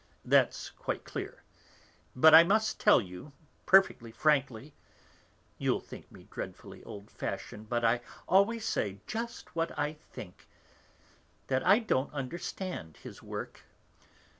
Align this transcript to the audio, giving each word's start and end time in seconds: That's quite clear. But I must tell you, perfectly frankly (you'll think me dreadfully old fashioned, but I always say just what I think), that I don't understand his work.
That's 0.25 0.71
quite 0.71 1.03
clear. 1.03 1.43
But 2.15 2.33
I 2.33 2.43
must 2.43 2.79
tell 2.79 2.99
you, 2.99 3.33
perfectly 3.67 4.11
frankly 4.11 4.73
(you'll 5.59 5.79
think 5.79 6.11
me 6.11 6.23
dreadfully 6.31 6.83
old 6.83 7.11
fashioned, 7.11 7.69
but 7.69 7.85
I 7.85 8.01
always 8.27 8.65
say 8.65 8.97
just 9.05 9.55
what 9.55 9.77
I 9.77 9.93
think), 10.11 10.47
that 11.49 11.63
I 11.63 11.77
don't 11.77 12.11
understand 12.15 12.97
his 13.03 13.21
work. 13.21 13.61